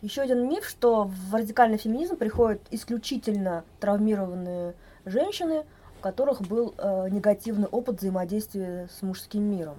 [0.00, 4.74] Еще один миф, что в радикальный феминизм приходят исключительно травмированные
[5.04, 5.64] женщины,
[5.98, 9.76] у которых был э, негативный опыт взаимодействия с мужским миром.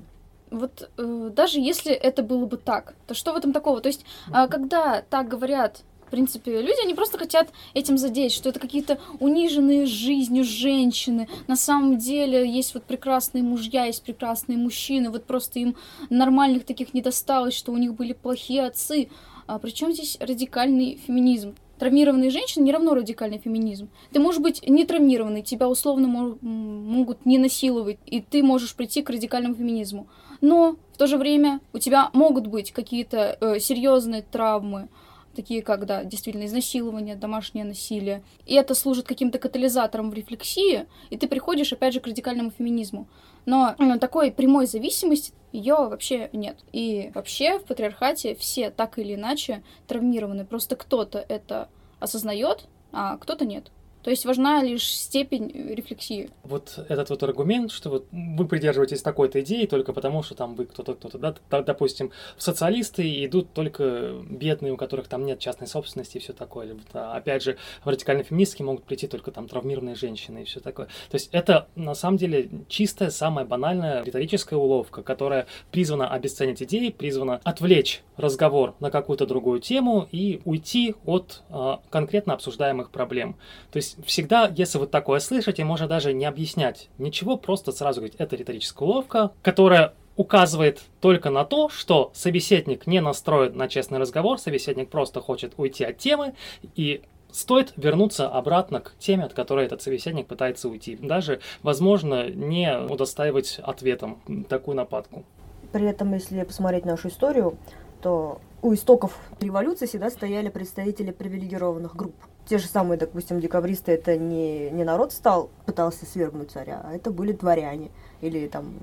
[0.52, 3.82] Вот э, даже если это было бы так, то что в этом такого?
[3.82, 8.50] То есть, э, когда так говорят в принципе, люди, они просто хотят этим задеть, что
[8.50, 11.30] это какие-то униженные жизнью женщины.
[11.48, 15.78] На самом деле есть вот прекрасные мужья, есть прекрасные мужчины, вот просто им
[16.10, 19.08] нормальных таких не досталось, что у них были плохие отцы.
[19.48, 21.56] А при чем здесь радикальный феминизм?
[21.82, 23.90] Травмированные женщины не равно радикальный феминизм.
[24.12, 29.10] Ты можешь быть не травмированный, тебя условно могут не насиловать, и ты можешь прийти к
[29.10, 30.06] радикальному феминизму.
[30.42, 34.90] Но в то же время у тебя могут быть какие-то э, серьезные травмы,
[35.36, 38.22] такие как, да, действительно, изнасилование, домашнее насилие.
[38.46, 43.08] И это служит каким-то катализатором в рефлексии, и ты приходишь, опять же, к радикальному феминизму.
[43.46, 46.60] Но ну, такой прямой зависимости ее вообще нет.
[46.72, 50.46] И вообще в патриархате все так или иначе травмированы.
[50.46, 53.72] Просто кто-то это осознает, а кто-то нет.
[54.04, 56.30] То есть важна лишь степень э, рефлексии.
[56.44, 60.66] Вот этот вот аргумент, что вот вы придерживаетесь такой-то идеи только потому, что там вы
[60.66, 66.20] кто-то, кто-то, да, допустим, социалисты идут только бедные, у которых там нет частной собственности и
[66.20, 66.78] все такое.
[66.94, 70.88] А, опять же, в феминистки могут прийти только там травмированные женщины и все такое.
[71.10, 76.90] То есть это на самом деле чистая, самая банальная риторическая уловка, которая призвана обесценить идеи,
[76.90, 83.36] призвана отвлечь разговор на какую-то другую тему и уйти от э, конкретно обсуждаемых проблем.
[83.72, 88.02] То есть есть всегда, если вот такое слышите, можно даже не объяснять ничего, просто сразу
[88.02, 93.98] говорить, это риторическая уловка, которая указывает только на то, что собеседник не настроен на честный
[93.98, 96.34] разговор, собеседник просто хочет уйти от темы,
[96.76, 97.02] и
[97.32, 100.98] стоит вернуться обратно к теме, от которой этот собеседник пытается уйти.
[100.98, 105.24] Даже, возможно, не удостаивать ответом такую нападку.
[105.72, 107.58] При этом, если посмотреть нашу историю,
[108.02, 112.16] то у истоков революции всегда стояли представители привилегированных групп
[112.52, 117.10] те же самые, допустим, декабристы, это не, не народ стал, пытался свергнуть царя, а это
[117.10, 117.92] были дворяне.
[118.20, 118.74] Или там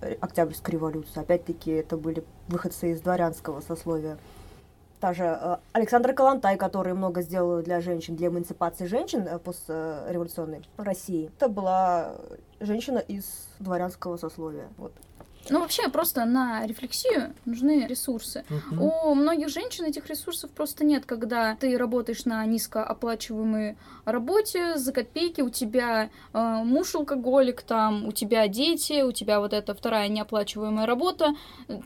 [0.00, 1.20] э, Октябрьская революция.
[1.20, 4.18] Опять-таки, это были выходцы из дворянского сословия.
[4.98, 10.66] Та же э, Александра Калантай, который много сделала для женщин, для эмансипации женщин э, постреволюционной
[10.76, 11.30] России.
[11.36, 12.16] Это была
[12.58, 13.24] женщина из
[13.60, 14.66] дворянского сословия.
[14.78, 14.94] Вот.
[15.50, 18.44] Ну, вообще, просто на рефлексию нужны ресурсы.
[18.48, 18.84] Угу.
[18.84, 25.40] У многих женщин этих ресурсов просто нет, когда ты работаешь на низкооплачиваемой работе за копейки,
[25.40, 30.86] у тебя э, муж алкоголик, там, у тебя дети, у тебя вот эта вторая неоплачиваемая
[30.86, 31.34] работа.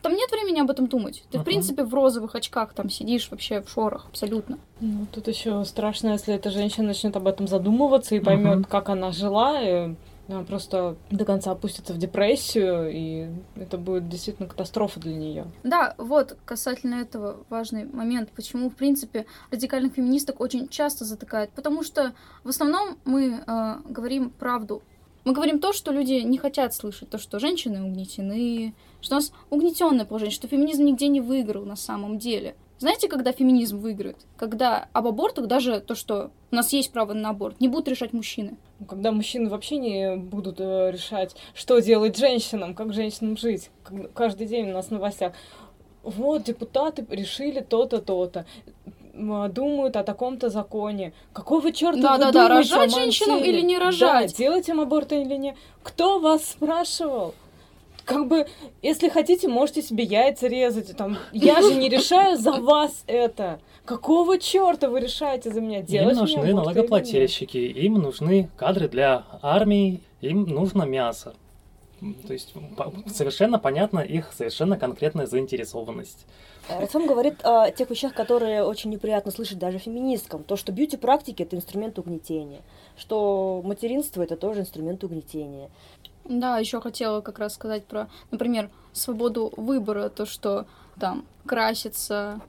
[0.01, 1.23] Там нет времени об этом думать.
[1.31, 1.43] Ты, угу.
[1.43, 4.57] в принципе, в розовых очках там сидишь вообще в шорах, абсолютно.
[4.79, 8.67] Ну, тут еще страшно, если эта женщина начнет об этом задумываться и поймет, угу.
[8.69, 9.95] как она жила, и
[10.27, 15.45] она просто до конца опустится в депрессию, и это будет действительно катастрофа для нее.
[15.63, 21.83] Да, вот касательно этого важный момент, почему, в принципе, радикальных феминисток очень часто затыкают, потому
[21.83, 22.13] что
[22.43, 24.81] в основном мы э, говорим правду.
[25.23, 29.33] Мы говорим то, что люди не хотят слышать, то, что женщины угнетены, что у нас
[29.49, 32.55] угнетенное положение, что феминизм нигде не выиграл на самом деле.
[32.79, 34.17] Знаете, когда феминизм выиграет?
[34.37, 38.13] Когда об абортах, даже то, что у нас есть право на аборт, не будут решать
[38.13, 38.57] мужчины.
[38.79, 43.71] Ну, когда мужчины вообще не будут э, решать, что делать женщинам, как женщинам жить.
[44.13, 45.33] Каждый день у нас в новостях.
[46.03, 48.45] Вот, депутаты решили то-то, то-то
[49.17, 51.13] думают о таком-то законе.
[51.33, 54.31] Какого черта да, вы да, думаете, да, рожать женщинам или не рожать?
[54.31, 55.57] Да, делать им аборты или не.
[55.83, 57.33] Кто вас спрашивал?
[58.07, 58.47] Как бы,
[58.81, 60.95] если хотите, можете себе яйца резать.
[60.95, 63.59] Там, я же не решаю за вас это.
[63.83, 66.15] Какого черта вы решаете за меня делать?
[66.15, 71.35] Им нужны налогоплательщики, им нужны кадры для армии, им нужно мясо.
[72.27, 72.53] То есть
[73.07, 76.25] совершенно понятна их совершенно конкретная заинтересованность.
[76.69, 80.43] Артем говорит о тех вещах, которые очень неприятно слышать даже феминисткам.
[80.43, 82.61] То, что бьюти-практики– это инструмент угнетения,
[82.97, 85.69] что материнство– это тоже инструмент угнетения,
[86.27, 90.65] да, еще хотела как раз сказать про, например, свободу выбора, то, что
[90.99, 92.41] там краситься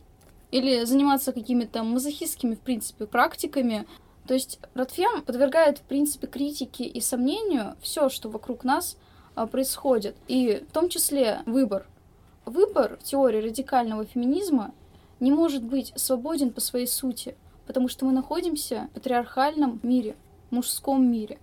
[0.50, 3.86] или заниматься какими-то мазохистскими, в принципе, практиками.
[4.26, 8.96] То есть Ротфем подвергает, в принципе, критике и сомнению все, что вокруг нас
[9.34, 10.16] а, происходит.
[10.26, 11.86] И в том числе выбор.
[12.44, 14.72] Выбор в теории радикального феминизма
[15.20, 17.36] не может быть свободен по своей сути,
[17.66, 20.16] потому что мы находимся в патриархальном мире,
[20.50, 21.38] мужском мире.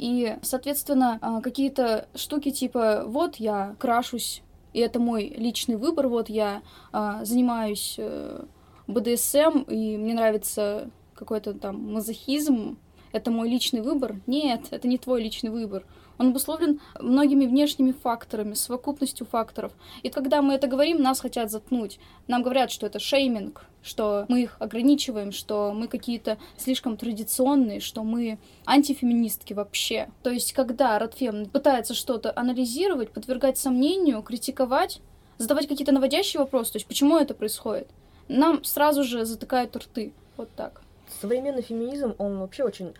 [0.00, 6.30] И, соответственно, а, какие-то штуки типа «вот я крашусь, и это мой личный выбор, вот
[6.30, 8.44] я а, занимаюсь э,
[8.86, 12.78] БДСМ, и мне нравится какой-то там мазохизм,
[13.12, 14.16] это мой личный выбор.
[14.26, 15.84] Нет, это не твой личный выбор.
[16.20, 19.72] Он обусловлен многими внешними факторами, совокупностью факторов.
[20.02, 21.98] И когда мы это говорим, нас хотят заткнуть.
[22.28, 28.04] Нам говорят, что это шейминг, что мы их ограничиваем, что мы какие-то слишком традиционные, что
[28.04, 30.10] мы антифеминистки вообще.
[30.22, 35.00] То есть, когда Ротфем пытается что-то анализировать, подвергать сомнению, критиковать,
[35.38, 37.88] задавать какие-то наводящие вопросы, то есть почему это происходит,
[38.28, 40.12] нам сразу же затыкают рты.
[40.36, 40.82] Вот так.
[41.22, 42.92] Современный феминизм, он вообще очень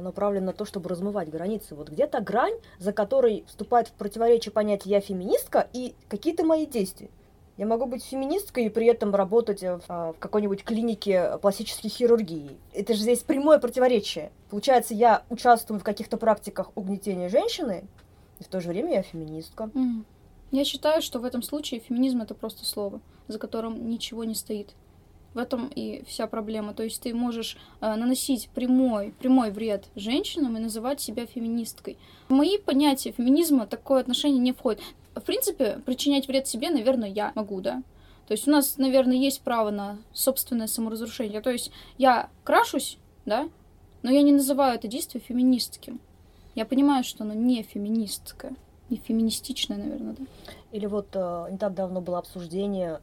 [0.00, 1.74] направлен на то, чтобы размывать границы.
[1.74, 7.10] Вот где-то грань, за которой вступает в противоречие понятие «я феминистка» и какие-то мои действия.
[7.56, 12.58] Я могу быть феминисткой и при этом работать в, а, в какой-нибудь клинике пластической хирургии.
[12.74, 14.30] Это же здесь прямое противоречие.
[14.50, 17.84] Получается, я участвую в каких-то практиках угнетения женщины,
[18.38, 19.70] и в то же время я феминистка.
[19.72, 20.04] Mm.
[20.50, 24.74] Я считаю, что в этом случае феминизм это просто слово, за которым ничего не стоит.
[25.36, 26.72] В этом и вся проблема.
[26.72, 31.98] То есть ты можешь э, наносить прямой, прямой вред женщинам и называть себя феминисткой.
[32.30, 34.80] В мои понятия феминизма такое отношение не входит.
[35.14, 37.82] В принципе, причинять вред себе, наверное, я могу, да.
[38.26, 41.42] То есть у нас, наверное, есть право на собственное саморазрушение.
[41.42, 42.96] То есть я крашусь,
[43.26, 43.50] да,
[44.02, 46.00] но я не называю это действие феминистским.
[46.54, 48.54] Я понимаю, что оно не феминистское,
[48.88, 50.24] не феминистичное, наверное, да.
[50.72, 53.02] Или вот э, не так давно было обсуждение,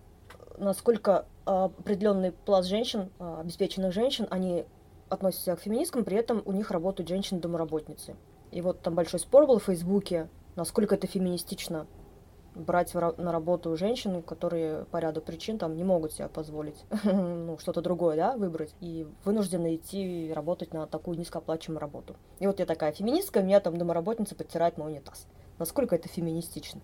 [0.58, 4.66] насколько определенный пласт женщин, а, обеспеченных женщин, они
[5.10, 8.16] относятся к феминисткам, при этом у них работают женщины-домоработницы.
[8.52, 11.88] И вот там большой спор был в Фейсбуке, насколько это феминистично
[12.56, 17.82] брать на работу женщин, которые по ряду причин там не могут себе позволить ну, что-то
[17.82, 22.16] другое, да, выбрать, и вынуждены идти работать на такую низкооплачиваемую работу.
[22.40, 25.28] И вот я такая феминистка, меня там домоработница подтирает мой унитаз.
[25.58, 26.82] Насколько это феминистично?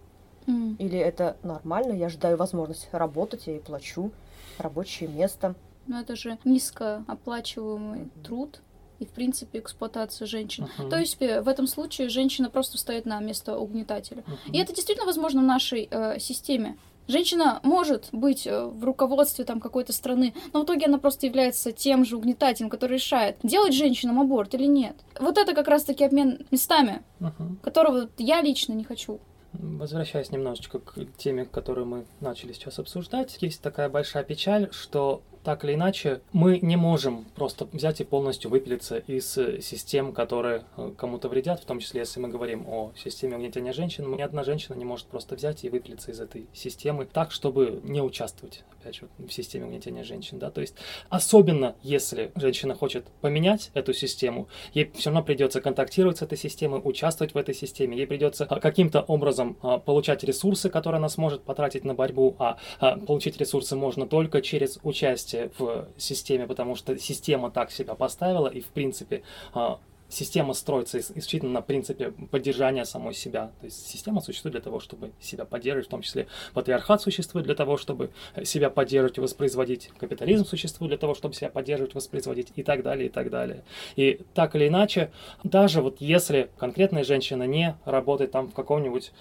[0.49, 0.77] Mm.
[0.79, 4.11] Или это нормально, я же даю возможность работать, я ей плачу,
[4.57, 5.55] рабочее место.
[5.87, 8.23] Но это же низкооплачиваемый mm-hmm.
[8.23, 8.61] труд
[8.99, 10.67] и, в принципе, эксплуатация женщин.
[10.77, 10.89] Uh-huh.
[10.89, 14.23] То есть э, в этом случае женщина просто стоит на место угнетателя.
[14.23, 14.51] Uh-huh.
[14.51, 16.77] И это действительно возможно в нашей э, системе.
[17.07, 21.71] Женщина может быть э, в руководстве там какой-то страны, но в итоге она просто является
[21.71, 24.95] тем же угнетателем, который решает, делать женщинам аборт или нет.
[25.19, 27.57] Вот это как раз-таки обмен местами, uh-huh.
[27.63, 29.19] которого я лично не хочу.
[29.53, 35.63] Возвращаясь немножечко к теме, которую мы начали сейчас обсуждать, есть такая большая печаль, что так
[35.65, 39.33] или иначе, мы не можем просто взять и полностью выпилиться из
[39.65, 44.15] систем, которые э, кому-то вредят, в том числе, если мы говорим о системе угнетения женщин,
[44.15, 47.99] ни одна женщина не может просто взять и выпилиться из этой системы так, чтобы не
[47.99, 50.75] участвовать, опять же, в системе угнетения женщин, да, то есть
[51.09, 56.79] особенно если женщина хочет поменять эту систему, ей все равно придется контактировать с этой системой,
[56.83, 61.41] участвовать в этой системе, ей придется а, каким-то образом а, получать ресурсы, которые она сможет
[61.41, 66.75] потратить на борьбу, а, а получить ресурсы можно только через участие участие в системе, потому
[66.75, 69.23] что система так себя поставила, и в принципе
[69.53, 73.51] а, система строится исключительно на принципе поддержания самой себя.
[73.59, 77.55] То есть система существует для того, чтобы себя поддерживать, в том числе патриархат существует для
[77.55, 78.11] того, чтобы
[78.43, 83.07] себя поддерживать и воспроизводить, капитализм существует для того, чтобы себя поддерживать, воспроизводить и так далее,
[83.07, 83.63] и так далее.
[83.95, 85.11] И так или иначе,
[85.43, 89.11] даже вот если конкретная женщина не работает там в каком-нибудь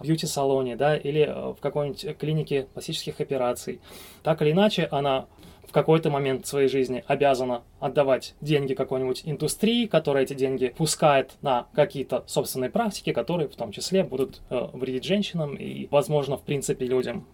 [0.00, 3.80] бьюти-салоне, да, или в какой-нибудь клинике пластических операций,
[4.22, 5.26] так или иначе она
[5.68, 11.66] в какой-то момент своей жизни обязана отдавать деньги какой-нибудь индустрии, которая эти деньги пускает на
[11.74, 16.86] какие-то собственные практики, которые в том числе будут э, вредить женщинам и, возможно, в принципе,
[16.86, 17.26] людям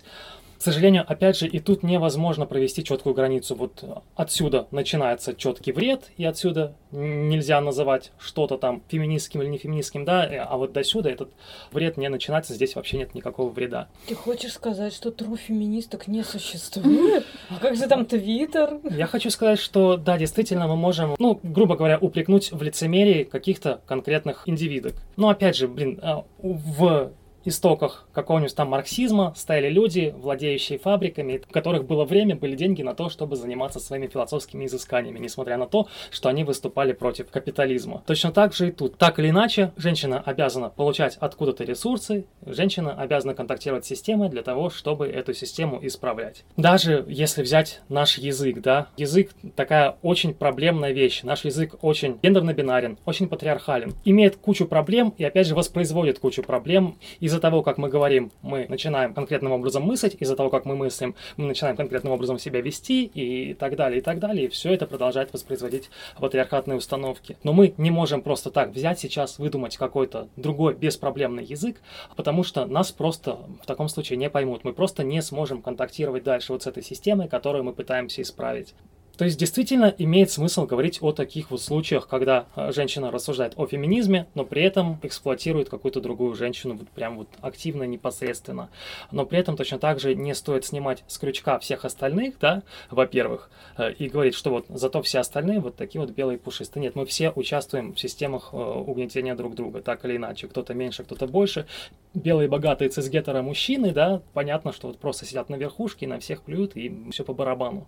[0.65, 3.55] сожалению, опять же, и тут невозможно провести четкую границу.
[3.55, 3.85] Вот
[4.17, 10.27] отсюда начинается четкий вред, и отсюда нельзя называть что-то там феминистским или не феминистским, да,
[10.27, 11.31] э, а вот до сюда этот
[11.73, 13.89] вред не начинается, здесь вообще нет никакого вреда.
[14.07, 17.25] Ты хочешь сказать, что тру феминисток не существует?
[17.51, 18.81] А как же там Твиттер?
[18.91, 23.81] Я хочу сказать, что да, действительно, мы можем, ну, грубо говоря, упрекнуть в лицемерии каких-то
[23.87, 24.95] конкретных индивидок.
[25.17, 27.13] Но опять же, блин, а, в
[27.45, 32.95] истоках какого-нибудь там марксизма стояли люди, владеющие фабриками, у которых было время, были деньги на
[32.95, 38.03] то, чтобы заниматься своими философскими изысканиями, несмотря на то, что они выступали против капитализма.
[38.07, 38.97] Точно так же и тут.
[38.97, 44.71] Так или иначе, женщина обязана получать откуда-то ресурсы, женщина обязана контактировать с системой для того,
[44.71, 46.45] чтобы эту систему исправлять.
[46.57, 51.23] Даже если взять наш язык, да, язык такая очень проблемная вещь.
[51.23, 56.97] Наш язык очень гендерно-бинарен, очень патриархален, имеет кучу проблем и опять же воспроизводит кучу проблем
[57.21, 60.77] из из-за того, как мы говорим, мы начинаем конкретным образом мыслить, из-за того, как мы
[60.77, 64.47] мыслим, мы начинаем конкретным образом себя вести и так далее, и так далее.
[64.47, 67.37] И все это продолжает воспроизводить патриархатные установки.
[67.43, 71.81] Но мы не можем просто так взять сейчас, выдумать какой-то другой беспроблемный язык,
[72.15, 74.63] потому что нас просто в таком случае не поймут.
[74.63, 78.75] Мы просто не сможем контактировать дальше вот с этой системой, которую мы пытаемся исправить.
[79.17, 83.67] То есть действительно имеет смысл говорить о таких вот случаях, когда э, женщина рассуждает о
[83.67, 88.71] феминизме, но при этом эксплуатирует какую-то другую женщину вот прям вот активно, непосредственно.
[89.13, 93.51] Но при этом точно так же не стоит снимать с крючка всех остальных, да, во-первых,
[93.77, 96.83] э, и говорить, что вот зато все остальные вот такие вот белые пушистые.
[96.83, 100.49] Нет, мы все участвуем в системах э, угнетения друг друга, так или иначе.
[100.49, 101.67] Кто-то меньше, кто-то больше.
[102.15, 106.77] Белые богатые цисгетеро мужчины, да, понятно, что вот просто сидят на верхушке, на всех плюют
[106.77, 107.87] и все по барабану.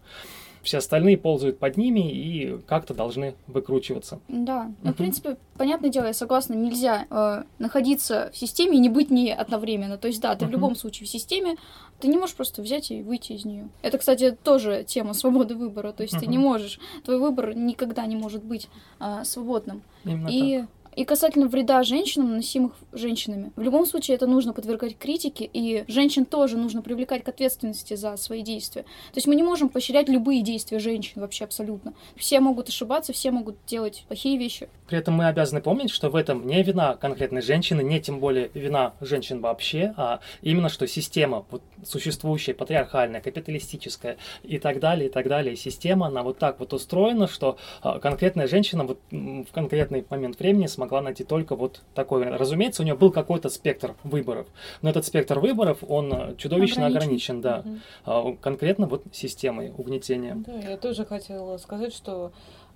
[0.66, 4.20] Все остальные ползают под ними и как-то должны выкручиваться.
[4.28, 8.88] Да, ну, в принципе, понятное дело, я согласна, нельзя э, находиться в системе и не
[8.88, 9.96] быть не одновременно.
[9.96, 11.56] То есть, да, ты в любом случае в системе,
[12.00, 13.68] ты не можешь просто взять и выйти из нее.
[13.82, 15.92] Это, кстати, тоже тема свободы выбора.
[15.92, 18.68] То есть, ты не можешь, твой выбор никогда не может быть
[19.00, 19.82] э, свободным.
[20.04, 20.68] Именно и так.
[20.97, 23.53] И касательно вреда женщинам, наносимых женщинами.
[23.55, 28.16] В любом случае это нужно подвергать критике, и женщин тоже нужно привлекать к ответственности за
[28.16, 28.82] свои действия.
[28.82, 31.92] То есть мы не можем поощрять любые действия женщин вообще абсолютно.
[32.16, 34.70] Все могут ошибаться, все могут делать плохие вещи.
[34.86, 38.51] При этом мы обязаны помнить, что в этом не вина конкретной женщины, не тем более
[38.55, 45.12] вина женщин вообще, а именно что система, вот существующая, патриархальная, капиталистическая и так далее, и
[45.12, 50.07] так далее, система, она вот так вот устроена, что а, конкретная женщина вот в конкретный
[50.09, 52.24] момент времени смогла могла найти только вот такой.
[52.24, 54.47] Разумеется, у нее был какой-то спектр выборов,
[54.82, 58.39] но этот спектр выборов, он э, чудовищно ограничен, ограничен да, угу.
[58.41, 60.34] конкретно вот системой угнетения.
[60.37, 62.32] Да, я тоже хотела сказать, что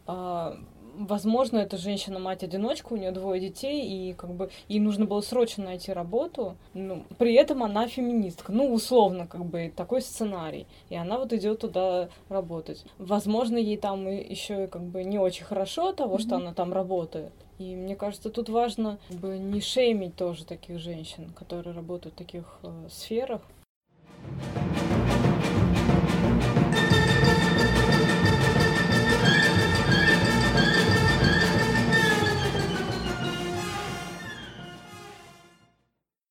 [0.07, 0.57] а,
[0.97, 5.65] возможно, эта женщина мать-одиночка, у нее двое детей, и как бы ей нужно было срочно
[5.65, 6.57] найти работу.
[6.75, 8.53] Ну, при этом она феминистка.
[8.53, 10.67] Ну, условно, как бы такой сценарий.
[10.89, 12.85] И она вот идет туда работать.
[12.99, 16.21] Возможно, ей там еще как бы не очень хорошо того, mm-hmm.
[16.21, 17.33] что она там работает.
[17.61, 22.19] И мне кажется, тут важно как бы, не шеймить тоже таких женщин, которые работают в
[22.19, 23.43] таких э, сферах.
[24.55, 25.00] thank you